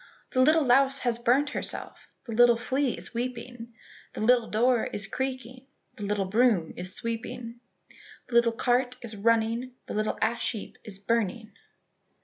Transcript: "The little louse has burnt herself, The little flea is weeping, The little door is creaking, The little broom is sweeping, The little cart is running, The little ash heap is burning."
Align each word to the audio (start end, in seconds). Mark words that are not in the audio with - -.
"The 0.31 0.41
little 0.41 0.63
louse 0.65 0.97
has 1.01 1.19
burnt 1.19 1.51
herself, 1.51 2.07
The 2.25 2.31
little 2.31 2.57
flea 2.57 2.97
is 2.97 3.13
weeping, 3.13 3.75
The 4.13 4.21
little 4.21 4.49
door 4.49 4.85
is 4.85 5.05
creaking, 5.05 5.67
The 5.95 6.01
little 6.05 6.25
broom 6.25 6.73
is 6.75 6.95
sweeping, 6.95 7.59
The 8.27 8.33
little 8.33 8.51
cart 8.51 8.97
is 9.03 9.15
running, 9.15 9.73
The 9.85 9.93
little 9.93 10.17
ash 10.19 10.53
heap 10.53 10.79
is 10.83 10.97
burning." 10.97 11.51